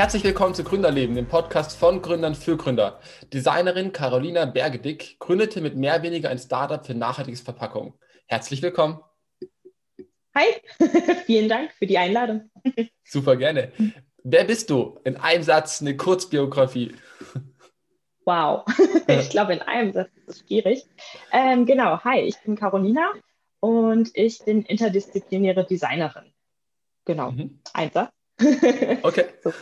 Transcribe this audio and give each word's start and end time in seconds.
Herzlich 0.00 0.24
willkommen 0.24 0.54
zu 0.54 0.64
Gründerleben, 0.64 1.14
dem 1.14 1.28
Podcast 1.28 1.78
von 1.78 2.00
Gründern 2.00 2.34
für 2.34 2.56
Gründer. 2.56 3.00
Designerin 3.34 3.92
Carolina 3.92 4.46
Bergedick 4.46 5.18
gründete 5.18 5.60
mit 5.60 5.76
mehr 5.76 6.02
weniger 6.02 6.30
ein 6.30 6.38
Startup 6.38 6.86
für 6.86 6.94
nachhaltiges 6.94 7.42
Verpackung. 7.42 7.98
Herzlich 8.26 8.62
willkommen. 8.62 9.00
Hi, 10.34 10.46
vielen 11.26 11.50
Dank 11.50 11.72
für 11.72 11.86
die 11.86 11.98
Einladung. 11.98 12.50
Super 13.04 13.36
gerne. 13.36 13.72
Wer 14.24 14.44
bist 14.44 14.70
du? 14.70 14.98
In 15.04 15.18
einem 15.18 15.42
Satz 15.42 15.82
eine 15.82 15.94
Kurzbiografie. 15.98 16.94
Wow, 18.24 18.64
ich 19.06 19.28
glaube 19.28 19.52
in 19.52 19.60
einem 19.60 19.92
Satz 19.92 20.08
ist 20.16 20.28
es 20.28 20.38
schwierig. 20.38 20.86
Ähm, 21.30 21.66
genau, 21.66 22.02
hi, 22.02 22.20
ich 22.20 22.38
bin 22.38 22.56
Carolina 22.56 23.12
und 23.60 24.12
ich 24.14 24.38
bin 24.46 24.62
interdisziplinäre 24.62 25.66
Designerin. 25.66 26.32
Genau, 27.04 27.32
mhm. 27.32 27.60
ein 27.74 27.90
Satz. 27.92 28.10
Okay. 29.02 29.26
So. 29.44 29.52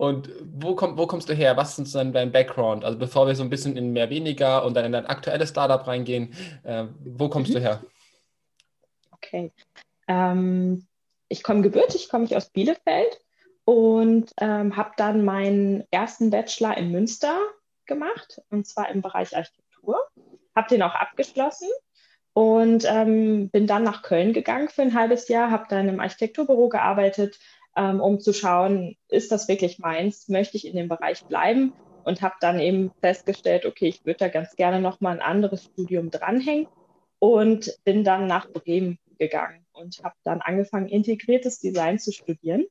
Und 0.00 0.30
wo, 0.42 0.74
komm, 0.74 0.96
wo 0.96 1.06
kommst 1.06 1.28
du 1.28 1.34
her? 1.34 1.58
Was 1.58 1.78
ist 1.78 1.94
dann 1.94 2.14
dein 2.14 2.32
Background? 2.32 2.86
Also 2.86 2.98
bevor 2.98 3.26
wir 3.26 3.36
so 3.36 3.42
ein 3.42 3.50
bisschen 3.50 3.76
in 3.76 3.92
mehr 3.92 4.08
weniger 4.08 4.64
und 4.64 4.72
dann 4.72 4.86
in 4.86 4.92
dein 4.92 5.04
aktuelles 5.04 5.50
Startup 5.50 5.86
reingehen, 5.86 6.32
äh, 6.62 6.86
wo 7.04 7.28
kommst 7.28 7.50
mhm. 7.50 7.56
du 7.56 7.60
her? 7.60 7.84
Okay. 9.10 9.52
Ähm, 10.08 10.86
ich 11.28 11.42
komme 11.42 11.60
gebürtig, 11.60 12.08
komme 12.08 12.24
ich 12.24 12.34
aus 12.34 12.48
Bielefeld 12.48 13.20
und 13.66 14.32
ähm, 14.38 14.74
habe 14.74 14.92
dann 14.96 15.22
meinen 15.22 15.84
ersten 15.90 16.30
Bachelor 16.30 16.78
in 16.78 16.92
Münster 16.92 17.36
gemacht, 17.84 18.40
und 18.48 18.66
zwar 18.66 18.88
im 18.88 19.02
Bereich 19.02 19.36
Architektur. 19.36 19.98
Habe 20.56 20.68
den 20.70 20.82
auch 20.82 20.94
abgeschlossen 20.94 21.68
und 22.32 22.86
ähm, 22.88 23.50
bin 23.50 23.66
dann 23.66 23.82
nach 23.82 24.00
Köln 24.00 24.32
gegangen 24.32 24.70
für 24.70 24.80
ein 24.80 24.94
halbes 24.94 25.28
Jahr, 25.28 25.50
habe 25.50 25.66
dann 25.68 25.90
im 25.90 26.00
Architekturbüro 26.00 26.70
gearbeitet, 26.70 27.38
ähm, 27.76 28.00
um 28.00 28.20
zu 28.20 28.32
schauen, 28.32 28.96
ist 29.08 29.32
das 29.32 29.48
wirklich 29.48 29.78
meins, 29.78 30.28
möchte 30.28 30.56
ich 30.56 30.66
in 30.66 30.76
dem 30.76 30.88
Bereich 30.88 31.24
bleiben 31.24 31.72
und 32.04 32.22
habe 32.22 32.34
dann 32.40 32.60
eben 32.60 32.90
festgestellt, 33.00 33.66
okay, 33.66 33.88
ich 33.88 34.04
würde 34.04 34.18
da 34.18 34.28
ganz 34.28 34.56
gerne 34.56 34.80
nochmal 34.80 35.14
ein 35.14 35.22
anderes 35.22 35.64
Studium 35.64 36.10
dranhängen 36.10 36.66
und 37.18 37.76
bin 37.84 38.04
dann 38.04 38.26
nach 38.26 38.50
Bremen 38.50 38.98
gegangen 39.18 39.64
und 39.72 40.00
habe 40.02 40.14
dann 40.24 40.40
angefangen, 40.40 40.88
integriertes 40.88 41.60
Design 41.60 41.98
zu 41.98 42.12
studieren 42.12 42.64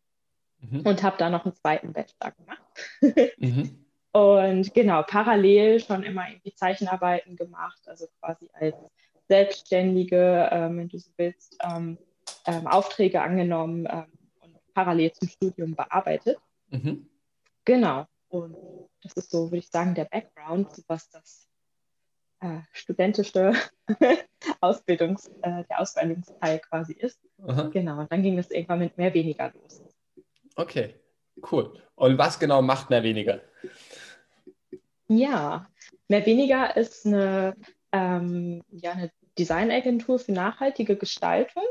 mhm. 0.59 0.81
und 0.81 1.03
habe 1.03 1.17
da 1.17 1.29
noch 1.29 1.45
einen 1.45 1.55
zweiten 1.55 1.93
Bachelor 1.93 2.31
gemacht. 2.31 3.37
mhm. 3.37 3.85
Und 4.11 4.73
genau, 4.73 5.03
parallel 5.03 5.79
schon 5.79 6.01
immer 6.01 6.27
irgendwie 6.27 6.55
Zeichenarbeiten 6.55 7.35
gemacht, 7.35 7.79
also 7.85 8.07
quasi 8.19 8.49
als 8.53 8.75
Selbstständige, 9.27 10.49
ähm, 10.51 10.79
wenn 10.79 10.89
du 10.89 10.97
so 10.97 11.11
willst, 11.17 11.55
ähm, 11.63 11.99
ähm, 12.47 12.65
Aufträge 12.65 13.21
angenommen, 13.21 13.87
ähm, 13.87 14.07
parallel 14.73 15.11
zum 15.13 15.27
Studium 15.27 15.75
bearbeitet. 15.75 16.37
Mhm. 16.69 17.07
Genau. 17.65 18.05
Und 18.29 18.55
das 19.01 19.13
ist 19.13 19.31
so, 19.31 19.45
würde 19.45 19.57
ich 19.57 19.69
sagen, 19.69 19.95
der 19.95 20.05
Background, 20.05 20.67
was 20.87 21.09
das 21.09 21.47
äh, 22.41 22.59
studentische 22.71 23.53
Ausbildungs, 24.61 25.27
äh, 25.41 25.63
der 25.69 25.79
Ausbildungsteil 25.79 26.59
quasi 26.59 26.93
ist. 26.93 27.19
Aha. 27.45 27.63
Genau. 27.69 27.99
Und 27.99 28.11
dann 28.11 28.23
ging 28.23 28.37
es 28.37 28.51
irgendwann 28.51 28.79
mit 28.79 28.97
mehr 28.97 29.13
weniger 29.13 29.51
los. 29.53 29.81
Okay, 30.55 30.95
cool. 31.51 31.81
Und 31.95 32.17
was 32.17 32.39
genau 32.39 32.61
macht 32.61 32.89
mehr 32.89 33.03
weniger? 33.03 33.41
Ja, 35.07 35.67
mehr 36.07 36.25
weniger 36.25 36.75
ist 36.77 37.05
eine, 37.05 37.55
ähm, 37.91 38.63
ja, 38.69 38.91
eine 38.91 39.11
Designagentur 39.37 40.19
für 40.19 40.31
nachhaltige 40.31 40.95
Gestaltung. 40.95 41.63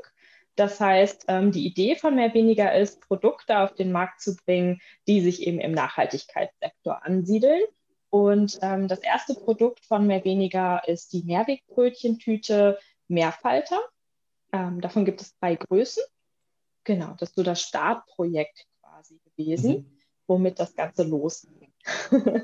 Das 0.59 0.81
heißt, 0.81 1.27
ähm, 1.28 1.53
die 1.53 1.64
Idee 1.64 1.95
von 1.95 2.17
mehr 2.17 2.34
weniger 2.34 2.75
ist, 2.75 3.01
Produkte 3.01 3.61
auf 3.61 3.75
den 3.75 3.92
Markt 3.92 4.20
zu 4.20 4.34
bringen, 4.34 4.81
die 5.06 5.21
sich 5.21 5.47
eben 5.47 5.60
im 5.60 5.71
Nachhaltigkeitssektor 5.71 7.05
ansiedeln. 7.05 7.62
Und 8.10 8.59
ähm, 8.62 8.88
das 8.88 8.99
erste 8.99 9.34
Produkt 9.34 9.84
von 9.84 10.09
mehr 10.09 10.25
weniger 10.25 10.82
ist 10.88 11.12
die 11.12 11.22
Mehrwegbrötchentüte 11.22 12.77
Mehrfalter. 13.06 13.78
Ähm, 14.53 14.81
davon 14.81 15.05
gibt 15.05 15.21
es 15.21 15.38
drei 15.38 15.55
Größen. 15.55 16.03
Genau, 16.82 17.15
das 17.19 17.28
ist 17.28 17.37
so 17.37 17.44
das 17.44 17.62
Startprojekt 17.62 18.66
quasi 18.81 19.21
gewesen, 19.37 19.71
mhm. 19.71 19.99
womit 20.27 20.59
das 20.59 20.75
Ganze 20.75 21.05
losging. 21.05 21.72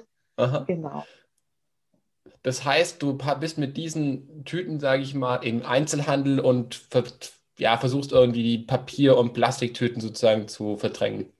genau. 0.69 1.05
Das 2.44 2.65
heißt, 2.65 3.03
du 3.03 3.19
bist 3.41 3.59
mit 3.59 3.77
diesen 3.77 4.44
Tüten, 4.44 4.78
sage 4.78 5.03
ich 5.03 5.15
mal, 5.15 5.38
im 5.38 5.67
Einzelhandel 5.67 6.38
und 6.38 6.77
ja, 7.59 7.76
versuchst 7.76 8.12
irgendwie 8.12 8.42
die 8.42 8.59
Papier- 8.59 9.16
und 9.16 9.32
Plastiktüten 9.32 10.00
sozusagen 10.00 10.48
zu 10.48 10.76
verdrängen. 10.76 11.32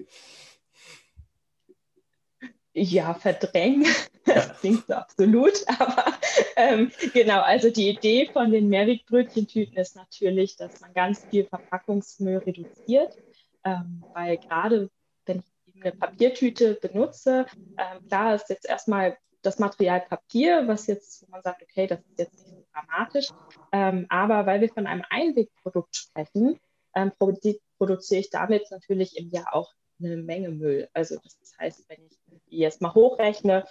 Ja, 2.77 3.15
verdrängen, 3.15 3.87
das 4.25 4.59
klingt 4.59 4.87
so 4.87 4.95
absolut, 4.95 5.53
aber 5.79 6.07
ähm, 6.57 6.91
genau, 7.13 7.41
also 7.41 7.71
die 7.71 7.89
Idee 7.89 8.29
von 8.33 8.51
den 8.51 8.69
Mehrwegbrötchentüten 8.69 9.77
ist 9.77 9.95
natürlich, 9.95 10.57
dass 10.57 10.81
man 10.81 10.93
ganz 10.93 11.25
viel 11.31 11.45
Verpackungsmüll 11.45 12.39
reduziert, 12.39 13.17
ähm, 13.65 14.05
weil 14.13 14.39
gerade 14.39 14.91
wenn 15.27 15.43
ich 15.67 15.83
eine 15.83 15.93
Papiertüte 15.93 16.75
benutze, 16.75 17.47
ähm, 17.79 18.07
klar 18.09 18.35
ist 18.35 18.51
jetzt 18.51 18.67
erstmal 18.67 19.17
das 19.43 19.59
Material 19.59 20.01
Papier, 20.01 20.67
was 20.67 20.87
jetzt, 20.89 21.23
wo 21.23 21.31
man 21.31 21.43
sagt, 21.43 21.63
okay, 21.63 21.87
das 21.87 22.01
ist 22.01 22.19
jetzt 22.19 22.39
nicht 22.39 22.57
so 22.57 22.64
dramatisch, 22.75 23.29
ähm, 23.73 24.07
aber 24.09 24.47
weil 24.47 24.61
wir 24.61 24.69
von 24.69 24.87
einem 24.87 25.05
Einwegprodukt 25.09 25.97
sprechen, 25.97 26.59
ähm, 26.95 27.13
produ 27.19 27.55
produziere 27.79 28.21
ich 28.21 28.31
damit 28.31 28.71
natürlich 28.71 29.17
im 29.17 29.31
Jahr 29.31 29.55
auch 29.55 29.73
eine 29.99 30.17
Menge 30.17 30.51
Müll. 30.51 30.89
Also 30.93 31.17
das 31.17 31.55
heißt, 31.59 31.89
wenn 31.89 32.07
ich 32.07 32.19
jetzt 32.47 32.81
mal 32.81 32.95
hochrechne, 32.95 33.67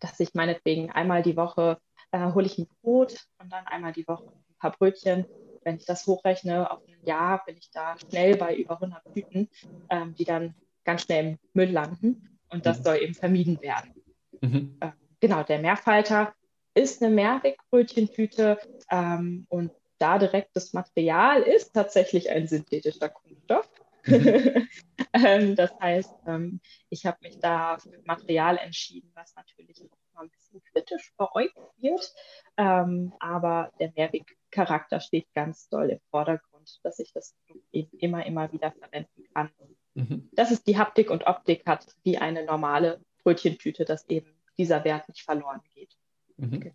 dass 0.00 0.18
ich 0.20 0.34
meinetwegen 0.34 0.90
einmal 0.90 1.22
die 1.22 1.36
Woche 1.36 1.78
äh, 2.12 2.32
hole 2.32 2.46
ich 2.46 2.58
ein 2.58 2.68
Brot 2.80 3.26
und 3.38 3.52
dann 3.52 3.66
einmal 3.66 3.92
die 3.92 4.06
Woche 4.06 4.24
ein 4.26 4.56
paar 4.58 4.72
Brötchen. 4.72 5.26
Wenn 5.62 5.76
ich 5.76 5.84
das 5.84 6.06
hochrechne 6.06 6.70
auf 6.70 6.80
ein 6.88 7.04
Jahr, 7.04 7.44
bin 7.44 7.56
ich 7.56 7.70
da 7.70 7.96
schnell 7.98 8.36
bei 8.36 8.56
über 8.56 8.74
100 8.74 9.02
Tüten, 9.12 9.48
ähm, 9.90 10.14
die 10.14 10.24
dann 10.24 10.54
ganz 10.84 11.02
schnell 11.02 11.26
im 11.26 11.38
Müll 11.52 11.70
landen. 11.70 12.38
Und 12.48 12.64
das 12.64 12.78
mhm. 12.78 12.84
soll 12.84 12.96
eben 12.96 13.14
vermieden 13.14 13.60
werden. 13.60 13.94
Mhm. 14.40 14.76
Äh, 14.80 14.92
genau, 15.20 15.42
der 15.42 15.58
Mehrfalter 15.58 16.32
ist 16.78 17.02
eine 17.02 17.14
Mehrwegbrötchentüte 17.14 18.58
ähm, 18.90 19.46
und 19.48 19.72
da 19.98 20.18
direkt 20.18 20.54
das 20.54 20.72
Material 20.72 21.42
ist 21.42 21.72
tatsächlich 21.72 22.30
ein 22.30 22.46
synthetischer 22.46 23.08
Kunststoff. 23.08 23.68
Mhm. 24.06 24.68
ähm, 25.12 25.56
das 25.56 25.72
heißt, 25.80 26.14
ähm, 26.26 26.60
ich 26.88 27.04
habe 27.04 27.18
mich 27.22 27.38
da 27.40 27.78
für 27.78 28.00
Material 28.04 28.58
entschieden, 28.58 29.10
was 29.14 29.34
natürlich 29.34 29.82
auch 29.82 30.14
mal 30.14 30.22
ein 30.22 30.30
bisschen 30.30 30.62
kritisch 30.72 31.12
beäugt 31.16 31.58
wird. 31.78 32.14
Ähm, 32.56 33.12
aber 33.18 33.72
der 33.80 33.92
Mehrwegcharakter 33.96 35.00
steht 35.00 35.26
ganz 35.34 35.68
doll 35.68 35.90
im 35.90 36.00
Vordergrund, 36.10 36.78
dass 36.84 37.00
ich 37.00 37.12
das 37.12 37.34
eben 37.72 37.90
immer, 37.98 38.24
immer 38.24 38.52
wieder 38.52 38.72
verwenden 38.72 39.24
kann. 39.34 39.50
Mhm. 39.94 40.28
Dass 40.32 40.52
es 40.52 40.62
die 40.62 40.78
Haptik 40.78 41.10
und 41.10 41.26
Optik 41.26 41.66
hat, 41.66 41.86
wie 42.04 42.18
eine 42.18 42.44
normale 42.44 43.00
Brötchentüte, 43.24 43.84
dass 43.84 44.08
eben 44.08 44.32
dieser 44.56 44.84
Wert 44.84 45.08
nicht 45.08 45.22
verloren 45.22 45.60
geht. 45.74 45.97
Mhm. 46.38 46.72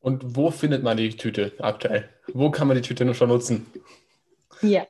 Und 0.00 0.36
wo 0.36 0.50
findet 0.50 0.82
man 0.82 0.96
die 0.96 1.10
Tüte 1.10 1.52
aktuell? 1.58 2.08
Wo 2.32 2.50
kann 2.50 2.68
man 2.68 2.76
die 2.76 2.82
Tüte 2.82 3.04
nur 3.04 3.14
schon 3.14 3.28
nutzen? 3.28 3.66
Ja, 4.62 4.86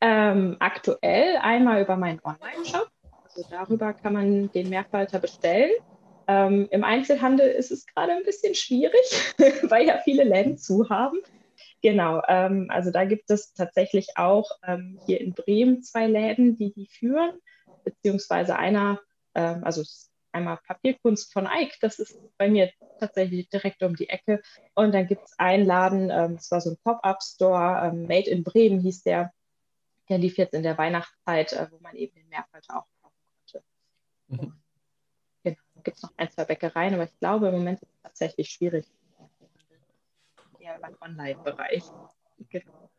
ähm, 0.00 0.56
aktuell 0.60 1.36
einmal 1.38 1.82
über 1.82 1.96
meinen 1.96 2.20
Online-Shop. 2.22 2.88
Also 3.24 3.44
darüber 3.50 3.92
kann 3.92 4.12
man 4.12 4.52
den 4.52 4.68
Mehrfalter 4.68 5.18
bestellen. 5.18 5.72
Ähm, 6.28 6.68
Im 6.70 6.84
Einzelhandel 6.84 7.48
ist 7.48 7.70
es 7.70 7.86
gerade 7.86 8.12
ein 8.12 8.22
bisschen 8.22 8.54
schwierig, 8.54 9.34
weil 9.70 9.86
ja 9.86 9.98
viele 10.04 10.24
Läden 10.24 10.56
zu 10.56 10.88
haben. 10.88 11.18
Genau, 11.82 12.22
ähm, 12.28 12.66
also 12.70 12.90
da 12.90 13.04
gibt 13.04 13.30
es 13.30 13.54
tatsächlich 13.54 14.08
auch 14.16 14.50
ähm, 14.66 14.98
hier 15.06 15.20
in 15.20 15.32
Bremen 15.32 15.82
zwei 15.82 16.06
Läden, 16.06 16.56
die 16.56 16.72
die 16.72 16.86
führen, 16.86 17.32
beziehungsweise 17.84 18.56
einer, 18.56 19.00
ähm, 19.34 19.62
also 19.64 19.82
einmal 20.38 20.58
Papierkunst 20.66 21.32
von 21.32 21.46
Ike, 21.46 21.76
das 21.80 21.98
ist 21.98 22.18
bei 22.38 22.48
mir 22.48 22.70
tatsächlich 22.98 23.48
direkt 23.48 23.82
um 23.82 23.94
die 23.94 24.08
Ecke. 24.08 24.42
Und 24.74 24.92
dann 24.92 25.06
gibt 25.06 25.24
es 25.26 25.38
einen 25.38 25.66
Laden, 25.66 26.10
ähm, 26.10 26.36
das 26.36 26.50
war 26.50 26.60
so 26.60 26.70
ein 26.70 26.76
Pop-Up-Store, 26.82 27.88
ähm, 27.88 28.06
Made 28.06 28.30
in 28.30 28.44
Bremen 28.44 28.80
hieß 28.80 29.02
der. 29.02 29.32
Der 30.08 30.18
lief 30.18 30.38
jetzt 30.38 30.54
in 30.54 30.62
der 30.62 30.78
Weihnachtszeit, 30.78 31.52
äh, 31.52 31.66
wo 31.70 31.78
man 31.80 31.94
eben 31.94 32.14
den 32.14 32.28
Mehrfalter 32.28 32.78
auch 32.78 32.86
kaufen 33.02 33.16
konnte. 33.42 33.64
Mhm. 34.28 34.52
Genau, 35.42 35.56
gibt 35.84 35.96
es 35.98 36.02
noch 36.02 36.12
ein, 36.16 36.30
zwei 36.30 36.44
Bäckereien, 36.44 36.94
aber 36.94 37.04
ich 37.04 37.18
glaube, 37.18 37.48
im 37.48 37.54
Moment 37.54 37.82
ist 37.82 37.90
es 37.90 38.02
tatsächlich 38.02 38.48
schwierig. 38.48 38.86
Eher 40.58 40.78
beim 40.80 40.96
Online-Bereich. 41.00 41.84
Genau. 42.48 42.90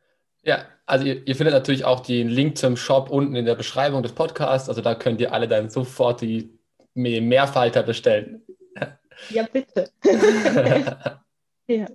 Ja, 0.44 0.65
also 0.85 1.06
ihr, 1.06 1.27
ihr, 1.27 1.35
findet 1.35 1.53
natürlich 1.53 1.83
auch 1.83 2.00
den 2.00 2.30
Link 2.30 2.57
zum 2.57 2.77
Shop 2.77 3.09
unten 3.09 3.35
in 3.35 3.45
der 3.45 3.56
Beschreibung 3.56 4.03
des 4.03 4.13
Podcasts. 4.13 4.69
Also 4.69 4.81
da 4.81 4.95
könnt 4.95 5.19
ihr 5.19 5.33
alle 5.33 5.47
dann 5.47 5.69
sofort 5.69 6.21
die 6.21 6.58
Mehrfalter 7.00 7.84
bestellen. 7.84 8.44
Ja, 9.31 9.46
bitte. 9.51 9.92
ja. 11.68 11.88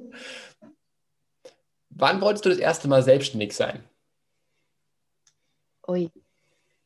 Wann 1.88 2.20
wolltest 2.20 2.44
du 2.44 2.50
das 2.50 2.58
erste 2.58 2.86
Mal 2.86 3.02
selbstständig 3.02 3.54
sein? 3.54 3.82
Ui, 5.88 6.10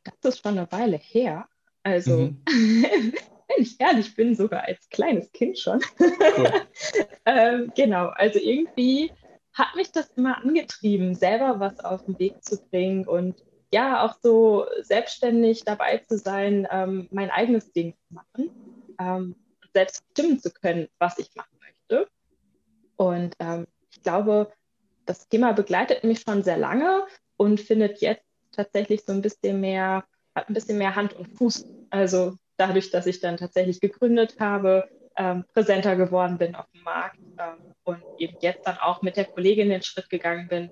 das 0.04 0.34
ist 0.34 0.42
schon 0.42 0.56
eine 0.56 0.70
Weile 0.70 0.96
her. 0.96 1.48
Also, 1.82 2.18
mhm. 2.18 2.42
wenn 2.46 3.62
ich 3.62 3.80
ehrlich 3.80 4.14
bin, 4.14 4.36
sogar 4.36 4.62
als 4.62 4.88
kleines 4.90 5.32
Kind 5.32 5.58
schon. 5.58 5.80
Cool. 5.98 6.52
ähm, 7.26 7.72
genau, 7.74 8.06
also 8.10 8.38
irgendwie 8.38 9.10
hat 9.54 9.74
mich 9.74 9.90
das 9.90 10.08
immer 10.10 10.38
angetrieben, 10.38 11.14
selber 11.14 11.58
was 11.58 11.80
auf 11.80 12.04
den 12.04 12.18
Weg 12.18 12.44
zu 12.44 12.58
bringen 12.70 13.06
und 13.08 13.42
ja, 13.72 14.04
auch 14.04 14.14
so 14.22 14.66
selbstständig 14.80 15.64
dabei 15.64 15.98
zu 15.98 16.18
sein, 16.18 16.66
ähm, 16.70 17.08
mein 17.10 17.30
eigenes 17.30 17.72
Ding 17.72 17.94
zu 18.08 18.14
machen, 18.14 18.50
ähm, 18.98 19.36
selbst 19.74 20.02
bestimmen 20.06 20.40
zu 20.40 20.50
können, 20.50 20.88
was 20.98 21.18
ich 21.18 21.34
machen 21.34 21.58
möchte. 21.60 22.08
Und 22.96 23.36
ähm, 23.38 23.66
ich 23.90 24.02
glaube, 24.02 24.52
das 25.06 25.28
Thema 25.28 25.52
begleitet 25.52 26.04
mich 26.04 26.20
schon 26.20 26.42
sehr 26.42 26.58
lange 26.58 27.06
und 27.36 27.60
findet 27.60 28.00
jetzt 28.00 28.24
tatsächlich 28.52 29.04
so 29.04 29.12
ein 29.12 29.22
bisschen 29.22 29.60
mehr, 29.60 30.04
hat 30.34 30.48
ein 30.48 30.54
bisschen 30.54 30.78
mehr 30.78 30.96
Hand 30.96 31.14
und 31.14 31.26
Fuß. 31.36 31.64
Also 31.90 32.36
dadurch, 32.56 32.90
dass 32.90 33.06
ich 33.06 33.20
dann 33.20 33.36
tatsächlich 33.36 33.80
gegründet 33.80 34.40
habe, 34.40 34.88
ähm, 35.16 35.44
präsenter 35.52 35.96
geworden 35.96 36.38
bin 36.38 36.54
auf 36.54 36.66
dem 36.74 36.82
Markt 36.82 37.18
ähm, 37.38 37.74
und 37.84 38.02
eben 38.18 38.36
jetzt 38.40 38.66
dann 38.66 38.78
auch 38.78 39.02
mit 39.02 39.16
der 39.16 39.24
Kollegin 39.24 39.68
den 39.68 39.82
Schritt 39.82 40.10
gegangen 40.10 40.48
bin, 40.48 40.70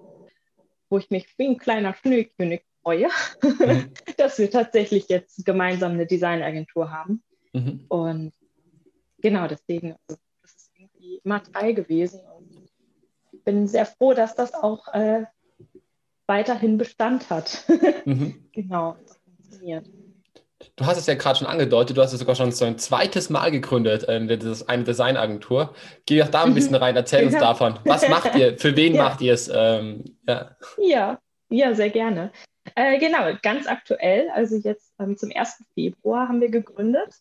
wo 0.88 0.98
ich 0.98 1.10
mich 1.10 1.26
wie 1.38 1.48
ein 1.48 1.58
kleiner 1.58 1.94
Schneekönig 1.94 2.62
freue, 2.86 3.08
mhm. 3.42 3.90
dass 4.16 4.38
wir 4.38 4.50
tatsächlich 4.50 5.08
jetzt 5.08 5.44
gemeinsam 5.44 5.92
eine 5.92 6.06
Designagentur 6.06 6.92
haben. 6.92 7.22
Mhm. 7.52 7.84
Und 7.88 8.32
genau 9.18 9.48
deswegen, 9.48 9.96
also, 10.06 10.20
das 10.42 10.54
ist 10.54 10.70
irgendwie 10.78 11.20
immer 11.24 11.42
Teil 11.42 11.74
gewesen. 11.74 12.20
Und 12.36 12.70
ich 13.32 13.42
bin 13.42 13.66
sehr 13.66 13.86
froh, 13.86 14.14
dass 14.14 14.36
das 14.36 14.54
auch 14.54 14.86
äh, 14.94 15.24
weiterhin 16.26 16.78
Bestand 16.78 17.28
hat. 17.30 17.64
Mhm. 18.06 18.50
genau, 18.52 18.96
das 19.04 19.18
funktioniert. 19.24 19.90
Du 20.76 20.86
hast 20.86 20.96
es 20.96 21.06
ja 21.06 21.14
gerade 21.14 21.40
schon 21.40 21.48
angedeutet, 21.48 21.96
du 21.96 22.02
hast 22.02 22.12
es 22.12 22.20
sogar 22.20 22.36
schon 22.36 22.52
so 22.52 22.64
ein 22.64 22.78
zweites 22.78 23.30
Mal 23.30 23.50
gegründet, 23.50 24.04
äh, 24.04 24.24
das 24.24 24.44
ist 24.44 24.68
eine 24.68 24.84
Designagentur. 24.84 25.74
Geh 26.06 26.20
doch 26.20 26.28
da 26.28 26.44
ein 26.44 26.54
bisschen 26.54 26.76
rein, 26.76 26.94
erzähl 26.94 27.26
uns 27.26 27.36
davon. 27.36 27.80
Was 27.84 28.08
macht 28.08 28.36
ihr? 28.36 28.56
Für 28.58 28.76
wen 28.76 28.94
ja. 28.94 29.02
macht 29.02 29.22
ihr 29.22 29.34
es? 29.34 29.50
Ähm, 29.52 30.04
ja. 30.28 30.56
ja. 30.78 31.18
ja, 31.48 31.74
sehr 31.74 31.90
gerne. 31.90 32.30
Äh, 32.78 32.98
genau, 32.98 33.32
ganz 33.40 33.66
aktuell, 33.66 34.28
also 34.34 34.54
jetzt 34.56 34.92
ähm, 34.98 35.16
zum 35.16 35.32
1. 35.34 35.64
Februar 35.72 36.28
haben 36.28 36.42
wir 36.42 36.50
gegründet 36.50 37.14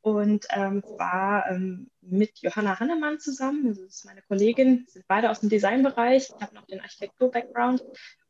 und 0.00 0.46
ähm, 0.50 0.82
zwar 0.82 1.48
ähm, 1.48 1.88
mit 2.00 2.40
Johanna 2.40 2.80
Hannemann 2.80 3.20
zusammen, 3.20 3.68
also 3.68 3.84
das 3.84 3.98
ist 3.98 4.04
meine 4.04 4.22
Kollegin, 4.22 4.84
sind 4.88 5.06
beide 5.06 5.30
aus 5.30 5.38
dem 5.38 5.48
Designbereich, 5.48 6.30
ich 6.36 6.42
habe 6.42 6.56
noch 6.56 6.66
den 6.66 6.80
Architektur-Background 6.80 7.84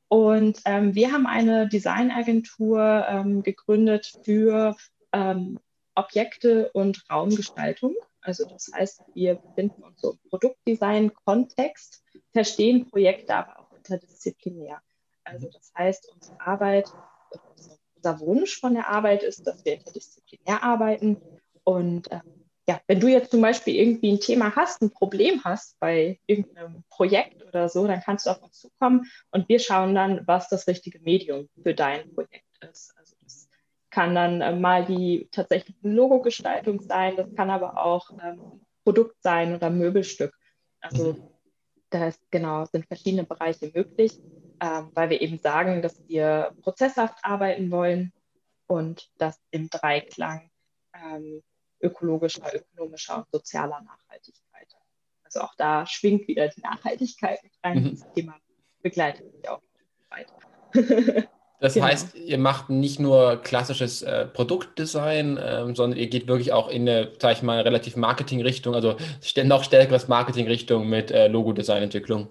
und 0.08 0.60
ähm, 0.66 0.94
wir 0.94 1.12
haben 1.12 1.26
eine 1.26 1.66
Designagentur 1.66 3.06
ähm, 3.08 3.42
gegründet 3.42 4.12
für 4.22 4.76
ähm, 5.12 5.58
Objekte 5.94 6.70
und 6.72 7.10
Raumgestaltung. 7.10 7.94
Also 8.20 8.44
das 8.44 8.70
heißt, 8.74 9.02
wir 9.14 9.36
befinden 9.36 9.82
uns 9.82 10.02
so 10.02 10.12
im 10.12 10.28
Produktdesign-Kontext, 10.28 12.04
verstehen 12.32 12.90
Projekte 12.90 13.34
aber 13.34 13.60
auch 13.60 13.72
interdisziplinär. 13.72 14.82
Also 15.26 15.48
das 15.48 15.72
heißt, 15.76 16.12
unsere 16.14 16.40
Arbeit, 16.40 16.92
unser 17.96 18.20
Wunsch 18.20 18.58
von 18.60 18.74
der 18.74 18.88
Arbeit 18.88 19.22
ist, 19.22 19.46
dass 19.46 19.64
wir 19.64 19.74
interdisziplinär 19.74 20.62
arbeiten. 20.62 21.20
Und 21.64 22.10
ähm, 22.12 22.46
ja, 22.68 22.80
wenn 22.86 23.00
du 23.00 23.08
jetzt 23.08 23.30
zum 23.30 23.40
Beispiel 23.40 23.74
irgendwie 23.76 24.12
ein 24.12 24.20
Thema 24.20 24.54
hast, 24.54 24.82
ein 24.82 24.90
Problem 24.90 25.42
hast 25.44 25.78
bei 25.80 26.18
irgendeinem 26.26 26.84
Projekt 26.88 27.44
oder 27.44 27.68
so, 27.68 27.86
dann 27.86 28.00
kannst 28.00 28.26
du 28.26 28.30
auf 28.30 28.42
uns 28.42 28.58
zukommen 28.60 29.04
und 29.30 29.48
wir 29.48 29.58
schauen 29.58 29.94
dann, 29.94 30.26
was 30.26 30.48
das 30.48 30.66
richtige 30.66 31.00
Medium 31.00 31.48
für 31.62 31.74
dein 31.74 32.12
Projekt 32.12 32.44
ist. 32.68 32.92
Also 32.96 33.14
das 33.22 33.48
kann 33.90 34.14
dann 34.14 34.40
äh, 34.40 34.54
mal 34.54 34.84
die 34.84 35.28
tatsächliche 35.30 35.78
Logogestaltung 35.82 36.80
sein, 36.82 37.16
das 37.16 37.32
kann 37.34 37.50
aber 37.50 37.84
auch 37.84 38.10
ähm, 38.22 38.60
Produkt 38.84 39.16
sein 39.22 39.54
oder 39.54 39.70
Möbelstück. 39.70 40.34
Also 40.80 41.14
mhm. 41.14 41.28
da 41.90 42.08
ist 42.08 42.20
genau, 42.30 42.64
sind 42.64 42.86
verschiedene 42.86 43.24
Bereiche 43.24 43.70
möglich 43.72 44.20
ähm, 44.60 44.90
weil 44.94 45.10
wir 45.10 45.20
eben 45.20 45.38
sagen, 45.38 45.82
dass 45.82 46.06
wir 46.08 46.52
prozesshaft 46.62 47.18
arbeiten 47.22 47.70
wollen 47.70 48.12
und 48.66 49.10
das 49.18 49.38
im 49.50 49.68
Dreiklang 49.70 50.50
ähm, 50.94 51.42
ökologischer, 51.80 52.54
ökonomischer 52.54 53.18
und 53.18 53.30
sozialer 53.30 53.80
Nachhaltigkeit. 53.82 54.46
Also 55.24 55.40
auch 55.40 55.54
da 55.56 55.86
schwingt 55.86 56.28
wieder 56.28 56.48
die 56.48 56.60
Nachhaltigkeit 56.60 57.42
mit 57.42 57.52
rein. 57.62 57.82
Mhm. 57.82 57.90
Das 57.90 58.12
Thema 58.14 58.36
begleitet 58.82 59.34
mich 59.34 59.48
auch 59.48 59.62
weiter. 60.10 60.36
Das 61.58 61.72
genau. 61.72 61.86
heißt, 61.86 62.14
ihr 62.14 62.36
macht 62.36 62.68
nicht 62.68 63.00
nur 63.00 63.38
klassisches 63.38 64.02
äh, 64.02 64.26
Produktdesign, 64.26 65.40
ähm, 65.42 65.74
sondern 65.74 65.98
ihr 65.98 66.08
geht 66.08 66.28
wirklich 66.28 66.52
auch 66.52 66.68
in 66.68 66.82
eine, 66.82 67.12
sag 67.18 67.32
ich 67.32 67.42
mal, 67.42 67.62
relativ 67.62 67.96
Marketing-Richtung, 67.96 68.74
also 68.74 68.96
noch 69.44 69.64
stärkeres 69.64 70.06
Marketing-Richtung 70.06 70.86
mit 70.86 71.10
äh, 71.10 71.28
Logo-Design-Entwicklung. 71.28 72.28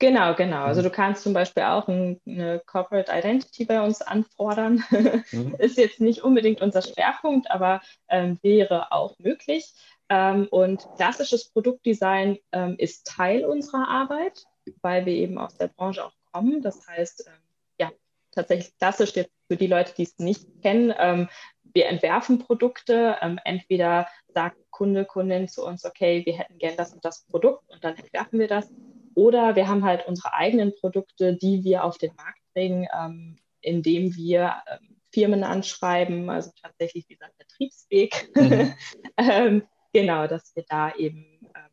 Genau, 0.00 0.34
genau. 0.34 0.62
Also 0.64 0.80
mhm. 0.80 0.84
du 0.84 0.90
kannst 0.90 1.22
zum 1.24 1.32
Beispiel 1.32 1.64
auch 1.64 1.88
ein, 1.88 2.20
eine 2.26 2.60
Corporate 2.64 3.10
Identity 3.12 3.64
bei 3.64 3.82
uns 3.82 4.00
anfordern. 4.00 4.84
Mhm. 5.32 5.54
Ist 5.58 5.76
jetzt 5.76 6.00
nicht 6.00 6.22
unbedingt 6.22 6.60
unser 6.60 6.82
Schwerpunkt, 6.82 7.50
aber 7.50 7.80
ähm, 8.08 8.38
wäre 8.42 8.92
auch 8.92 9.18
möglich. 9.18 9.72
Ähm, 10.08 10.46
und 10.50 10.86
klassisches 10.96 11.50
Produktdesign 11.50 12.38
ähm, 12.52 12.76
ist 12.78 13.06
Teil 13.06 13.44
unserer 13.44 13.88
Arbeit, 13.88 14.44
weil 14.80 15.04
wir 15.04 15.12
eben 15.14 15.36
aus 15.36 15.56
der 15.56 15.68
Branche 15.68 16.04
auch 16.04 16.12
kommen. 16.32 16.62
Das 16.62 16.86
heißt, 16.86 17.26
ähm, 17.26 17.42
ja, 17.78 17.90
tatsächlich 18.30 18.76
klassisch 18.78 19.16
jetzt 19.16 19.32
für 19.48 19.56
die 19.56 19.66
Leute, 19.66 19.92
die 19.96 20.04
es 20.04 20.18
nicht 20.18 20.46
kennen, 20.62 20.94
ähm, 20.96 21.28
wir 21.74 21.86
entwerfen 21.86 22.38
Produkte. 22.38 23.16
Ähm, 23.20 23.38
entweder 23.44 24.06
sagt 24.28 24.56
Kunde, 24.70 25.04
Kundin 25.04 25.48
zu 25.48 25.66
uns, 25.66 25.84
okay, 25.84 26.24
wir 26.24 26.38
hätten 26.38 26.58
gern 26.58 26.76
das 26.76 26.94
und 26.94 27.04
das 27.04 27.26
Produkt 27.26 27.68
und 27.68 27.82
dann 27.84 27.96
entwerfen 27.96 28.38
wir 28.38 28.48
das 28.48 28.70
oder 29.18 29.56
wir 29.56 29.66
haben 29.66 29.84
halt 29.84 30.06
unsere 30.06 30.32
eigenen 30.32 30.72
Produkte, 30.76 31.34
die 31.34 31.64
wir 31.64 31.82
auf 31.82 31.98
den 31.98 32.14
Markt 32.14 32.38
bringen, 32.54 32.86
ähm, 32.96 33.36
indem 33.60 34.14
wir 34.14 34.62
ähm, 34.70 34.96
Firmen 35.12 35.42
anschreiben, 35.42 36.30
also 36.30 36.52
tatsächlich 36.62 37.04
dieser 37.08 37.28
Vertriebsweg. 37.36 38.30
Mhm. 38.36 38.74
ähm, 39.16 39.62
genau, 39.92 40.28
dass 40.28 40.54
wir 40.54 40.64
da 40.68 40.94
eben 40.94 41.40
ähm, 41.42 41.70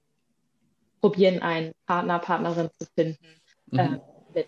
probieren, 1.01 1.43
einen 1.43 1.73
Partner, 1.85 2.17
Partnerin 2.17 2.71
zu 2.79 2.87
finden, 2.95 3.39
mhm. 3.67 3.79
äh, 3.79 3.99
mit 4.33 4.47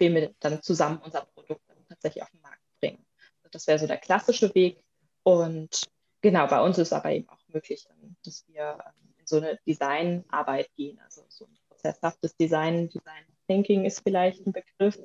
dem 0.00 0.14
wir 0.14 0.32
dann 0.38 0.62
zusammen 0.62 1.00
unser 1.04 1.22
Produkt 1.34 1.62
tatsächlich 1.88 2.22
auf 2.22 2.30
den 2.30 2.42
Markt 2.42 2.62
bringen. 2.80 3.04
Also 3.38 3.48
das 3.50 3.66
wäre 3.66 3.80
so 3.80 3.88
der 3.88 3.98
klassische 3.98 4.54
Weg. 4.54 4.84
Und 5.24 5.82
genau, 6.20 6.46
bei 6.46 6.60
uns 6.62 6.78
ist 6.78 6.92
aber 6.92 7.10
eben 7.10 7.28
auch 7.28 7.42
möglich, 7.48 7.88
dass 8.24 8.46
wir 8.46 8.78
ähm, 8.86 9.14
in 9.18 9.26
so 9.26 9.38
eine 9.38 9.58
Designarbeit 9.66 10.72
gehen, 10.76 11.00
also 11.00 11.24
so 11.28 11.46
ein 11.46 11.58
prozesshaftes 11.78 12.36
Design, 12.36 12.88
Design 12.88 13.24
Thinking 13.46 13.84
ist 13.84 14.00
vielleicht 14.00 14.46
ein 14.46 14.52
Begriff. 14.52 14.98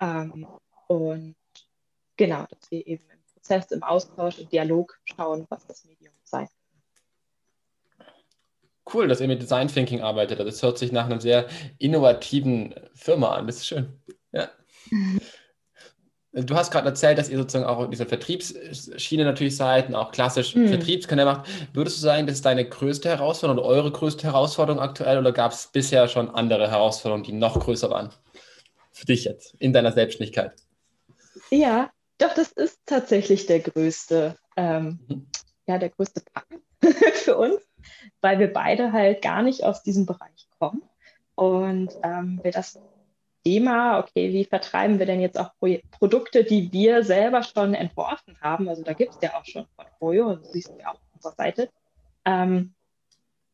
Ähm, 0.00 0.46
und 0.88 1.36
genau, 2.16 2.46
dass 2.48 2.70
wir 2.70 2.86
eben 2.86 3.04
im 3.10 3.18
Prozess, 3.32 3.70
im 3.70 3.82
Austausch, 3.82 4.38
im 4.38 4.48
Dialog 4.48 4.98
schauen, 5.04 5.46
was 5.48 5.66
das 5.66 5.84
Medium 5.84 6.14
sei. 6.24 6.48
Cool, 8.92 9.08
dass 9.08 9.20
ihr 9.20 9.28
mit 9.28 9.40
Design 9.40 9.68
Thinking 9.68 10.02
arbeitet. 10.02 10.40
Das 10.40 10.62
hört 10.62 10.78
sich 10.78 10.92
nach 10.92 11.06
einer 11.06 11.20
sehr 11.20 11.48
innovativen 11.78 12.74
Firma 12.94 13.34
an. 13.34 13.46
Das 13.46 13.56
ist 13.56 13.66
schön. 13.66 14.02
Ja. 14.32 14.50
Du 16.34 16.56
hast 16.56 16.72
gerade 16.72 16.88
erzählt, 16.88 17.16
dass 17.16 17.28
ihr 17.28 17.38
sozusagen 17.38 17.64
auch 17.64 17.84
in 17.84 17.92
dieser 17.92 18.06
Vertriebsschiene 18.06 19.24
natürlich 19.24 19.56
seid 19.56 19.88
und 19.88 19.94
auch 19.94 20.10
klassisch 20.10 20.56
mhm. 20.56 20.68
Vertriebskanäle 20.68 21.26
macht. 21.26 21.48
Würdest 21.72 21.98
du 21.98 22.00
sagen, 22.02 22.26
das 22.26 22.36
ist 22.36 22.44
deine 22.44 22.68
größte 22.68 23.08
Herausforderung 23.08 23.64
oder 23.64 23.68
eure 23.68 23.92
größte 23.92 24.24
Herausforderung 24.26 24.80
aktuell 24.80 25.18
oder 25.18 25.30
gab 25.30 25.52
es 25.52 25.68
bisher 25.68 26.08
schon 26.08 26.28
andere 26.28 26.68
Herausforderungen, 26.68 27.22
die 27.22 27.32
noch 27.32 27.60
größer 27.60 27.88
waren? 27.88 28.10
Für 28.90 29.06
dich 29.06 29.24
jetzt 29.24 29.54
in 29.60 29.72
deiner 29.72 29.92
Selbstständigkeit? 29.92 30.54
Ja, 31.50 31.90
doch, 32.18 32.34
das 32.34 32.50
ist 32.50 32.80
tatsächlich 32.84 33.46
der 33.46 33.60
größte, 33.60 34.36
ähm, 34.56 34.98
mhm. 35.06 35.26
ja, 35.66 35.78
der 35.78 35.90
größte 35.90 36.20
Packen 36.32 36.62
für 37.14 37.36
uns, 37.36 37.60
weil 38.20 38.40
wir 38.40 38.52
beide 38.52 38.92
halt 38.92 39.22
gar 39.22 39.42
nicht 39.42 39.62
aus 39.62 39.84
diesem 39.84 40.04
Bereich 40.04 40.48
kommen 40.58 40.82
und 41.36 41.90
ähm, 42.02 42.40
wir 42.42 42.50
das 42.50 42.78
Thema, 43.44 43.98
okay, 43.98 44.32
wie 44.32 44.44
vertreiben 44.44 44.98
wir 44.98 45.06
denn 45.06 45.20
jetzt 45.20 45.38
auch 45.38 45.50
Pro 45.58 45.76
Produkte, 45.90 46.44
die 46.44 46.72
wir 46.72 47.04
selber 47.04 47.42
schon 47.42 47.74
entworfen 47.74 48.36
haben? 48.40 48.68
Also 48.68 48.82
da 48.82 48.94
gibt 48.94 49.14
es 49.14 49.18
ja 49.20 49.34
auch 49.34 49.44
schon 49.44 49.66
Portfolio, 49.76 50.36
das 50.36 50.52
siehst 50.52 50.70
du 50.70 50.78
ja 50.78 50.88
auch 50.88 50.94
auf 50.94 51.14
unserer 51.14 51.34
Seite. 51.34 51.70
Ähm, 52.24 52.74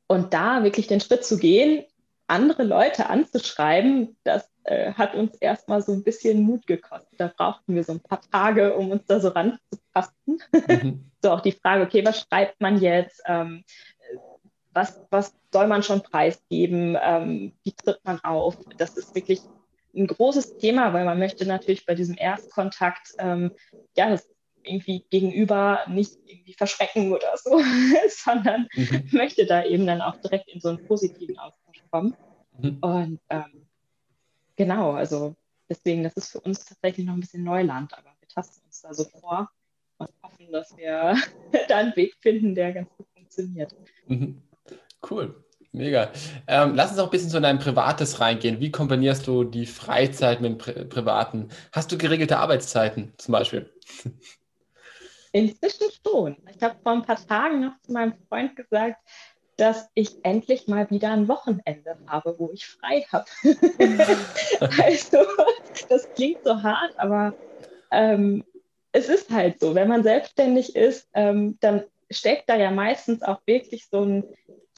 und 0.06 0.32
da 0.32 0.62
wirklich 0.62 0.86
den 0.86 1.00
Schritt 1.00 1.24
zu 1.24 1.38
gehen, 1.38 1.84
andere 2.26 2.62
Leute 2.62 3.10
anzuschreiben, 3.10 4.16
das 4.22 4.48
äh, 4.64 4.92
hat 4.92 5.14
uns 5.14 5.36
erstmal 5.36 5.82
so 5.82 5.92
ein 5.92 6.04
bisschen 6.04 6.42
Mut 6.42 6.66
gekostet. 6.66 7.18
Da 7.18 7.32
brauchten 7.36 7.74
wir 7.74 7.82
so 7.82 7.92
ein 7.92 8.00
paar 8.00 8.20
Tage, 8.20 8.74
um 8.74 8.90
uns 8.90 9.04
da 9.06 9.18
so 9.20 9.28
ranzupassen. 9.28 10.40
Mhm. 10.52 11.10
so 11.22 11.30
auch 11.30 11.40
die 11.40 11.52
Frage, 11.52 11.84
okay, 11.84 12.04
was 12.04 12.20
schreibt 12.20 12.60
man 12.60 12.80
jetzt? 12.80 13.20
Ähm, 13.26 13.64
was, 14.72 15.00
was 15.10 15.34
soll 15.52 15.66
man 15.66 15.82
schon 15.82 16.02
preisgeben? 16.02 16.96
Ähm, 17.00 17.52
wie 17.64 17.72
tritt 17.72 17.98
man 18.04 18.20
auf? 18.22 18.56
Das 18.76 18.96
ist 18.96 19.14
wirklich, 19.14 19.40
ein 19.94 20.06
großes 20.06 20.58
Thema, 20.58 20.92
weil 20.92 21.04
man 21.04 21.18
möchte 21.18 21.46
natürlich 21.46 21.86
bei 21.86 21.94
diesem 21.94 22.16
Erstkontakt 22.16 23.12
ähm, 23.18 23.52
ja 23.96 24.10
das 24.10 24.28
irgendwie 24.62 25.04
gegenüber 25.10 25.80
nicht 25.88 26.18
irgendwie 26.26 26.54
verschrecken 26.54 27.12
oder 27.12 27.36
so, 27.36 27.60
sondern 28.08 28.68
mhm. 28.74 29.08
möchte 29.12 29.46
da 29.46 29.64
eben 29.64 29.86
dann 29.86 30.00
auch 30.00 30.16
direkt 30.16 30.48
in 30.48 30.60
so 30.60 30.68
einen 30.68 30.86
positiven 30.86 31.38
Austausch 31.38 31.82
kommen. 31.90 32.16
Mhm. 32.58 32.78
Und 32.80 33.20
ähm, 33.30 33.66
genau, 34.56 34.92
also 34.92 35.34
deswegen, 35.68 36.02
das 36.02 36.14
ist 36.14 36.32
für 36.32 36.40
uns 36.40 36.64
tatsächlich 36.64 37.06
noch 37.06 37.14
ein 37.14 37.20
bisschen 37.20 37.44
Neuland, 37.44 37.94
aber 37.94 38.12
wir 38.20 38.28
tasten 38.28 38.64
uns 38.66 38.82
da 38.82 38.92
so 38.92 39.04
vor 39.04 39.50
und 39.98 40.10
hoffen, 40.22 40.52
dass 40.52 40.76
wir 40.76 41.16
da 41.68 41.76
einen 41.76 41.96
Weg 41.96 42.14
finden, 42.20 42.54
der 42.54 42.72
ganz 42.72 42.90
gut 42.96 43.06
funktioniert. 43.14 43.74
Mhm. 44.06 44.42
Cool. 45.08 45.44
Mega. 45.72 46.10
Ähm, 46.48 46.74
lass 46.74 46.90
uns 46.90 46.98
auch 46.98 47.04
ein 47.04 47.10
bisschen 47.10 47.30
so 47.30 47.36
in 47.36 47.44
dein 47.44 47.60
Privates 47.60 48.20
reingehen. 48.20 48.60
Wie 48.60 48.72
kombinierst 48.72 49.26
du 49.26 49.44
die 49.44 49.66
Freizeit 49.66 50.40
mit 50.40 50.50
dem 50.50 50.58
Pri 50.58 50.84
Privaten? 50.84 51.48
Hast 51.72 51.92
du 51.92 51.98
geregelte 51.98 52.38
Arbeitszeiten 52.38 53.12
zum 53.18 53.32
Beispiel? 53.32 53.70
Inzwischen 55.32 55.86
schon. 56.04 56.36
Ich 56.56 56.62
habe 56.62 56.74
vor 56.82 56.92
ein 56.92 57.02
paar 57.02 57.24
Tagen 57.24 57.60
noch 57.60 57.80
zu 57.82 57.92
meinem 57.92 58.14
Freund 58.28 58.56
gesagt, 58.56 58.96
dass 59.56 59.88
ich 59.94 60.24
endlich 60.24 60.66
mal 60.66 60.90
wieder 60.90 61.12
ein 61.12 61.28
Wochenende 61.28 61.98
habe, 62.06 62.34
wo 62.38 62.50
ich 62.52 62.66
frei 62.66 63.06
habe. 63.12 63.26
also, 64.82 65.18
das 65.88 66.08
klingt 66.14 66.42
so 66.44 66.62
hart, 66.62 66.98
aber 66.98 67.34
ähm, 67.92 68.44
es 68.92 69.08
ist 69.08 69.30
halt 69.30 69.60
so. 69.60 69.74
Wenn 69.74 69.88
man 69.88 70.02
selbstständig 70.02 70.74
ist, 70.74 71.08
ähm, 71.14 71.58
dann 71.60 71.84
steckt 72.10 72.48
da 72.48 72.56
ja 72.56 72.70
meistens 72.70 73.22
auch 73.22 73.40
wirklich 73.46 73.86
so 73.88 74.02
ein, 74.02 74.24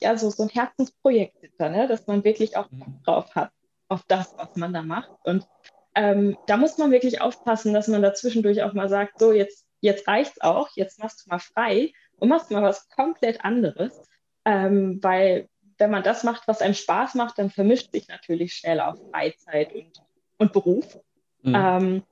ja, 0.03 0.17
so, 0.17 0.31
so 0.31 0.45
ein 0.45 0.49
Herzensprojekt 0.49 1.39
hinter, 1.41 1.69
ne? 1.69 1.89
dass 1.89 2.07
man 2.07 2.25
wirklich 2.25 2.57
auch 2.57 2.69
Bock 2.69 2.89
mhm. 2.89 3.03
drauf 3.05 3.35
hat, 3.35 3.51
auf 3.89 4.03
das, 4.09 4.35
was 4.37 4.57
man 4.57 4.73
da 4.73 4.83
macht. 4.83 5.11
Und 5.25 5.47
ähm, 5.95 6.37
da 6.47 6.57
muss 6.57 6.79
man 6.79 6.91
wirklich 6.91 7.21
aufpassen, 7.21 7.75
dass 7.75 7.89
man 7.89 8.03
da 8.03 8.15
zwischendurch 8.15 8.63
auch 8.63 8.73
mal 8.73 8.89
sagt, 8.89 9.19
so 9.19 9.33
jetzt, 9.33 9.67
jetzt 9.81 10.07
reicht's 10.09 10.41
auch, 10.41 10.69
jetzt 10.75 10.99
machst 10.99 11.25
du 11.25 11.31
mal 11.31 11.39
frei 11.39 11.93
und 12.19 12.29
machst 12.29 12.51
mal 12.51 12.63
was 12.63 12.89
komplett 12.89 13.45
anderes. 13.45 14.01
Ähm, 14.45 14.99
weil 15.03 15.49
wenn 15.79 15.91
man 15.91 16.03
das 16.03 16.25
macht, 16.25 16.49
was 16.49 16.63
einem 16.63 16.75
Spaß 16.75 17.15
macht, 17.15 17.39
dann 17.39 17.51
vermischt 17.51 17.93
sich 17.93 18.09
natürlich 18.09 18.55
schnell 18.55 18.81
auch 18.81 18.97
Freizeit 19.11 19.73
und, 19.75 20.03
und 20.39 20.53
Beruf. 20.53 20.99
Mhm. 21.43 21.55
Ähm, 21.55 22.03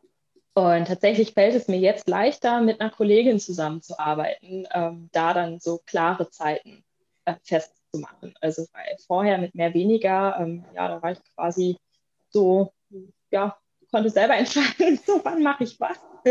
und 0.54 0.88
tatsächlich 0.88 1.32
fällt 1.32 1.54
es 1.54 1.68
mir 1.68 1.78
jetzt 1.78 2.08
leichter, 2.08 2.60
mit 2.60 2.80
einer 2.80 2.90
Kollegin 2.90 3.38
zusammenzuarbeiten, 3.38 4.66
ähm, 4.74 5.08
da 5.12 5.32
dann 5.32 5.60
so 5.60 5.80
klare 5.86 6.28
Zeiten 6.30 6.84
äh, 7.24 7.36
festzumachen. 7.90 8.34
Also 8.40 8.66
weil 8.72 8.96
vorher 9.06 9.38
mit 9.38 9.54
mehr 9.54 9.74
weniger, 9.74 10.38
ähm, 10.40 10.64
ja, 10.74 10.88
da 10.88 11.02
war 11.02 11.12
ich 11.12 11.18
quasi 11.34 11.76
so, 12.30 12.72
ja, 13.30 13.56
konnte 13.90 14.10
selber 14.10 14.36
entscheiden, 14.38 14.98
so 15.04 15.20
wann 15.24 15.42
mache 15.42 15.64
ich 15.64 15.78
was. 15.80 15.98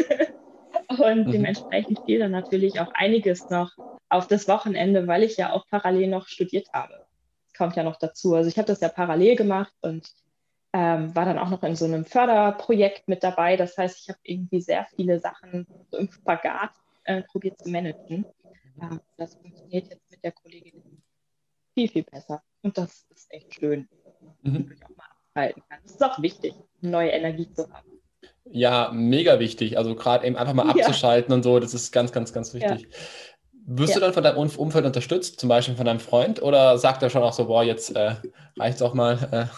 Und 0.89 1.27
mhm. 1.27 1.31
dementsprechend 1.31 1.99
fiel 2.05 2.19
dann 2.19 2.31
natürlich 2.31 2.79
auch 2.79 2.91
einiges 2.93 3.49
noch 3.49 3.71
auf 4.09 4.27
das 4.27 4.47
Wochenende, 4.47 5.07
weil 5.07 5.23
ich 5.23 5.37
ja 5.37 5.51
auch 5.51 5.67
parallel 5.67 6.07
noch 6.07 6.27
studiert 6.27 6.71
habe. 6.73 7.05
Das 7.45 7.53
kommt 7.57 7.75
ja 7.75 7.83
noch 7.83 7.97
dazu. 7.97 8.35
Also 8.35 8.49
ich 8.49 8.57
habe 8.57 8.67
das 8.67 8.81
ja 8.81 8.89
parallel 8.89 9.35
gemacht 9.35 9.73
und 9.81 10.11
ähm, 10.73 11.15
war 11.15 11.25
dann 11.25 11.39
auch 11.39 11.49
noch 11.49 11.63
in 11.63 11.75
so 11.75 11.85
einem 11.85 12.05
Förderprojekt 12.05 13.07
mit 13.07 13.23
dabei. 13.23 13.57
Das 13.57 13.77
heißt, 13.77 13.99
ich 14.01 14.09
habe 14.09 14.19
irgendwie 14.23 14.61
sehr 14.61 14.85
viele 14.95 15.19
Sachen 15.19 15.67
so 15.89 15.97
im 15.97 16.11
Spagat 16.11 16.71
äh, 17.05 17.23
probiert 17.23 17.57
zu 17.57 17.69
managen. 17.69 18.25
Äh, 18.79 18.97
das 19.17 19.35
funktioniert 19.35 19.89
jetzt 19.89 20.11
mit 20.11 20.23
der 20.23 20.31
Kollegin 20.31 20.88
viel, 21.79 21.89
viel 21.89 22.03
besser. 22.03 22.41
Und 22.61 22.77
das 22.77 23.05
ist 23.09 23.31
echt 23.31 23.55
schön, 23.55 23.87
mhm. 24.41 24.71
ich 24.75 24.85
auch 24.85 24.95
mal 24.97 25.05
abhalten 25.31 25.63
kann. 25.69 25.79
Es 25.85 25.91
ist 25.91 26.03
auch 26.03 26.21
wichtig, 26.21 26.53
neue 26.81 27.09
Energie 27.09 27.49
zu 27.53 27.71
haben. 27.71 27.87
Ja, 28.51 28.91
mega 28.91 29.39
wichtig. 29.39 29.77
Also 29.77 29.95
gerade 29.95 30.27
eben 30.27 30.35
einfach 30.35 30.53
mal 30.53 30.69
abzuschalten 30.69 31.31
ja. 31.31 31.35
und 31.35 31.43
so, 31.43 31.59
das 31.59 31.73
ist 31.73 31.93
ganz, 31.93 32.11
ganz, 32.11 32.33
ganz 32.33 32.53
wichtig. 32.53 32.81
Ja. 32.81 32.97
Wirst 33.71 33.93
ja. 33.93 33.99
du 33.99 34.05
dann 34.05 34.13
von 34.13 34.23
deinem 34.23 34.37
Umfeld 34.37 34.85
unterstützt, 34.85 35.39
zum 35.39 35.47
Beispiel 35.47 35.75
von 35.75 35.85
deinem 35.85 35.99
Freund, 35.99 36.41
oder 36.41 36.77
sagt 36.77 37.03
er 37.03 37.09
schon 37.09 37.23
auch 37.23 37.33
so, 37.33 37.45
boah, 37.45 37.63
jetzt 37.63 37.95
äh, 37.95 38.15
reicht 38.57 38.77
es 38.77 38.81
auch 38.81 38.93
mal? 38.93 39.49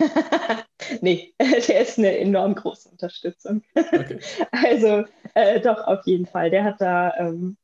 Äh. 0.00 0.08
nee, 1.02 1.34
der 1.38 1.80
ist 1.82 1.98
eine 1.98 2.18
enorm 2.18 2.56
große 2.56 2.88
Unterstützung. 2.88 3.62
Okay. 3.74 4.18
Also 4.50 5.04
äh, 5.34 5.60
doch, 5.60 5.86
auf 5.86 6.04
jeden 6.06 6.26
Fall. 6.26 6.50
Der 6.50 6.64
hat 6.64 6.80
da 6.80 7.14
ähm, 7.18 7.56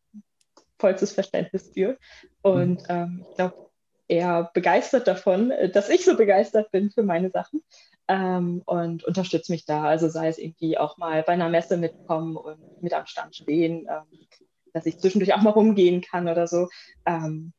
vollstes 0.79 1.13
Verständnis 1.13 1.71
für. 1.73 1.99
Und 2.43 2.83
mhm. 2.83 2.87
ähm, 2.89 3.27
ich 3.29 3.37
glaube, 3.37 3.69
er 4.09 4.51
begeistert 4.55 5.07
davon, 5.07 5.51
äh, 5.51 5.71
dass 5.71 5.89
ich 5.89 6.05
so 6.05 6.17
begeistert 6.17 6.71
bin 6.71 6.91
für 6.91 7.03
meine 7.03 7.31
Sachen 7.31 7.63
ähm, 8.09 8.63
und 8.65 9.05
unterstützt 9.05 9.51
mich 9.51 9.65
da. 9.67 9.85
Also 9.85 10.09
sei 10.09 10.29
es 10.29 10.39
irgendwie 10.39 10.79
auch 10.79 10.97
mal 10.97 11.23
bei 11.23 11.35
einer 11.35 11.49
Messe 11.49 11.77
mitkommen 11.77 12.37
und 12.37 12.83
mit 12.83 12.93
am 12.95 13.07
Stand 13.07 13.37
stehen, 13.37 13.87
ähm, 13.89 14.27
dass 14.73 14.87
ich 14.87 14.99
zwischendurch 14.99 15.35
auch 15.35 15.43
mal 15.43 15.51
rumgehen 15.51 16.01
kann 16.01 16.29
oder 16.29 16.47
so. 16.47 16.69
Ähm, 17.07 17.53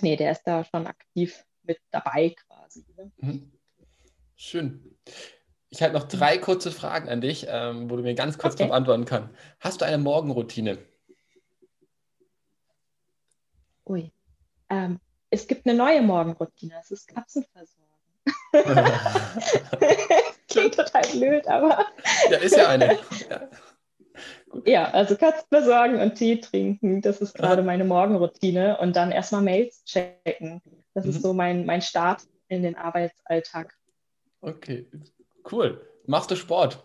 nee, 0.00 0.16
der 0.16 0.32
ist 0.32 0.44
da 0.44 0.64
schon 0.64 0.86
aktiv 0.86 1.44
mit 1.62 1.78
dabei 1.90 2.34
quasi. 2.46 2.84
Ne? 2.96 3.12
Mhm. 3.18 3.52
Schön. 4.34 4.96
Ich 5.68 5.82
habe 5.82 5.94
noch 5.94 6.08
drei 6.08 6.36
kurze 6.38 6.70
Fragen 6.70 7.08
an 7.08 7.20
dich, 7.20 7.46
ähm, 7.48 7.88
wo 7.88 7.96
du 7.96 8.02
mir 8.02 8.14
ganz 8.14 8.36
kurz 8.36 8.54
okay. 8.54 8.64
darauf 8.64 8.76
antworten 8.76 9.04
kannst. 9.04 9.34
Hast 9.60 9.80
du 9.80 9.84
eine 9.84 9.98
Morgenroutine? 9.98 10.78
Ui. 13.86 14.12
Ähm, 14.68 15.00
es 15.30 15.46
gibt 15.62 15.68
eine 15.68 15.78
neue 15.78 16.02
Morgenroutine. 16.02 16.74
Es 16.80 16.90
ist 16.90 17.06
Katzenversorgung. 17.08 17.86
Klingt 20.48 20.74
total 20.74 21.02
blöd, 21.12 21.46
aber. 21.46 21.86
Ja, 22.30 22.38
ist 22.38 22.56
ja 22.56 22.68
eine. 22.68 22.98
Ja, 23.28 23.48
ja 24.64 24.90
also 24.90 25.16
Katzen 25.16 25.46
besorgen 25.50 26.00
und 26.00 26.14
Tee 26.16 26.40
trinken, 26.40 27.00
das 27.00 27.20
ist 27.20 27.34
gerade 27.34 27.62
meine 27.62 27.84
Morgenroutine. 27.84 28.78
Und 28.78 28.96
dann 28.96 29.12
erstmal 29.12 29.42
Mails 29.42 29.84
checken. 29.84 30.60
Das 30.94 31.04
mhm. 31.04 31.10
ist 31.10 31.22
so 31.22 31.32
mein, 31.32 31.64
mein 31.64 31.82
Start 31.82 32.22
in 32.48 32.62
den 32.62 32.76
Arbeitsalltag. 32.76 33.74
Okay, 34.40 34.86
cool. 35.50 35.80
Machst 36.06 36.30
du 36.30 36.36
Sport? 36.36 36.82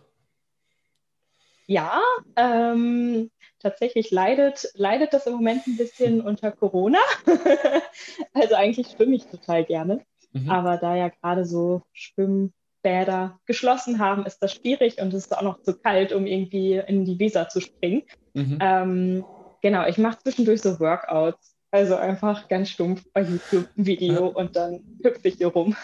Ja, 1.68 2.00
ähm, 2.36 3.30
tatsächlich 3.58 4.10
leidet, 4.10 4.70
leidet 4.74 5.12
das 5.12 5.26
im 5.26 5.34
Moment 5.34 5.66
ein 5.66 5.76
bisschen 5.76 6.20
unter 6.26 6.50
Corona. 6.50 6.98
also 8.32 8.54
eigentlich 8.54 8.88
schwimme 8.88 9.14
ich 9.14 9.26
total 9.26 9.64
gerne. 9.64 10.00
Mhm. 10.32 10.48
Aber 10.50 10.78
da 10.78 10.96
ja 10.96 11.08
gerade 11.08 11.44
so 11.44 11.82
Schwimmbäder 11.92 13.38
geschlossen 13.44 13.98
haben, 13.98 14.24
ist 14.24 14.42
das 14.42 14.54
schwierig 14.54 14.98
und 15.00 15.12
es 15.12 15.26
ist 15.26 15.36
auch 15.36 15.42
noch 15.42 15.60
zu 15.62 15.78
kalt, 15.78 16.12
um 16.12 16.26
irgendwie 16.26 16.76
in 16.76 17.04
die 17.04 17.18
Weser 17.18 17.50
zu 17.50 17.60
springen. 17.60 18.02
Mhm. 18.32 18.58
Ähm, 18.60 19.24
genau, 19.60 19.86
ich 19.86 19.98
mache 19.98 20.18
zwischendurch 20.20 20.62
so 20.62 20.80
Workouts. 20.80 21.54
Also 21.70 21.96
einfach 21.96 22.48
ganz 22.48 22.70
stumpf 22.70 23.04
bei 23.12 23.20
YouTube 23.20 23.68
ein 23.76 23.84
Video 23.84 24.14
ja. 24.14 24.20
und 24.20 24.56
dann 24.56 24.80
hüpfe 25.02 25.28
ich 25.28 25.34
hier 25.34 25.48
rum. 25.48 25.76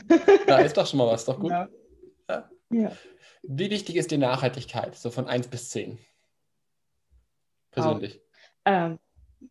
Ja, 0.49 0.61
ist 0.61 0.79
doch 0.79 0.87
schon 0.87 0.97
mal 0.97 1.09
was, 1.09 1.27
doch 1.27 1.39
gut. 1.39 1.51
Ja. 1.51 1.69
Ja. 2.31 2.49
Ja. 2.83 2.97
Wie 3.43 3.71
wichtig 3.71 3.97
ist 3.97 4.11
die 4.11 4.19
Nachhaltigkeit, 4.19 4.95
so 4.97 5.11
von 5.11 5.27
1 5.27 5.49
bis 5.49 5.71
10? 5.71 5.99
Persönlich. 7.71 8.21
Ähm, 8.65 8.99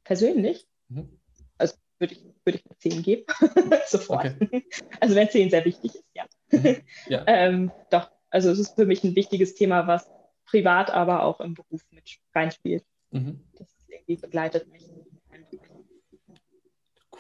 persönlich? 0.04 0.68
Mhm. 0.90 1.20
Also 1.58 1.76
würde 2.00 2.14
ich 2.14 2.26
würde 2.46 2.60
ich 2.60 2.66
mir 2.66 2.78
10 2.78 3.04
geben. 3.04 3.26
Sofort. 3.88 4.36
Okay. 4.42 4.66
Also 5.00 5.16
wenn 5.16 5.30
10 5.30 5.50
sehr 5.50 5.66
wichtig 5.66 5.96
ist, 5.96 6.06
ja. 6.14 6.26
Mhm. 6.52 6.82
ja. 7.08 7.24
ähm, 7.28 7.72
doch, 7.90 8.10
also 8.30 8.52
es 8.52 8.60
ist 8.60 8.76
für 8.76 8.86
mich 8.86 9.04
ein 9.04 9.16
wichtiges 9.16 9.56
Thema, 9.56 9.88
was 9.88 10.10
privat, 10.46 10.92
aber 10.92 11.24
auch 11.24 11.40
im 11.40 11.54
Beruf 11.54 11.86
mit 11.92 12.20
reinspielt. 12.34 12.84
Mhm. 13.12 13.44
Das 13.58 13.68
irgendwie 13.88 14.18
begleitet 14.18 14.68
mich. 14.68 14.84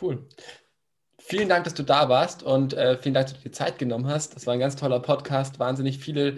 Cool. 0.01 0.27
Vielen 1.33 1.49
Dank, 1.49 1.63
dass 1.63 1.73
du 1.73 1.81
da 1.81 2.09
warst 2.09 2.43
und 2.43 2.75
äh, 2.75 2.95
vielen 2.95 3.15
Dank, 3.15 3.25
dass 3.25 3.35
du 3.35 3.41
dir 3.41 3.51
Zeit 3.51 3.79
genommen 3.79 4.05
hast. 4.05 4.35
Das 4.35 4.45
war 4.45 4.53
ein 4.53 4.59
ganz 4.59 4.75
toller 4.75 4.99
Podcast, 4.99 5.57
wahnsinnig 5.57 5.97
viele 5.97 6.37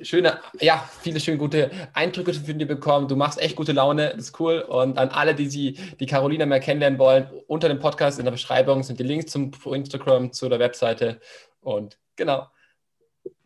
schöne, 0.00 0.38
ja, 0.60 0.88
viele 1.00 1.18
schöne 1.18 1.38
gute 1.38 1.72
Eindrücke 1.92 2.32
von 2.32 2.56
dir 2.56 2.68
bekommen. 2.68 3.08
Du 3.08 3.16
machst 3.16 3.40
echt 3.40 3.56
gute 3.56 3.72
Laune, 3.72 4.10
das 4.10 4.26
ist 4.26 4.38
cool. 4.38 4.60
Und 4.60 4.96
an 4.96 5.08
alle, 5.08 5.34
die 5.34 5.48
sie, 5.48 5.72
die 5.98 6.06
Carolina 6.06 6.46
mehr 6.46 6.60
kennenlernen 6.60 7.00
wollen, 7.00 7.28
unter 7.48 7.66
dem 7.66 7.80
Podcast 7.80 8.20
in 8.20 8.24
der 8.24 8.30
Beschreibung 8.30 8.84
sind 8.84 9.00
die 9.00 9.02
Links 9.02 9.32
zum 9.32 9.50
Instagram, 9.64 10.32
zu 10.32 10.48
der 10.48 10.60
Webseite. 10.60 11.20
Und 11.60 11.98
genau. 12.14 12.46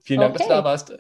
Vielen 0.01 0.21
Dank, 0.21 0.35
okay. 0.35 0.39
dass 0.41 0.47
du 0.47 0.55
da 0.55 0.65
warst. 0.65 0.99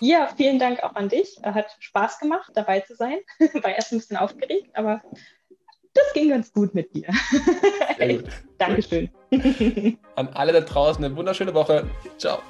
Ja, 0.00 0.28
vielen 0.36 0.58
Dank 0.58 0.82
auch 0.82 0.94
an 0.94 1.08
dich. 1.08 1.40
Hat 1.42 1.74
Spaß 1.78 2.18
gemacht, 2.18 2.52
dabei 2.54 2.80
zu 2.80 2.94
sein. 2.94 3.16
War 3.62 3.74
erst 3.74 3.92
ein 3.92 3.98
bisschen 3.98 4.18
aufgeregt, 4.18 4.68
aber 4.74 5.00
das 5.94 6.12
ging 6.14 6.28
ganz 6.28 6.52
gut 6.52 6.74
mit 6.74 6.94
dir. 6.94 7.08
Gut. 7.98 8.24
Dankeschön. 8.58 9.10
An 10.16 10.28
alle 10.28 10.52
da 10.52 10.60
draußen 10.60 11.04
eine 11.04 11.16
wunderschöne 11.16 11.54
Woche. 11.54 11.86
Ciao. 12.18 12.40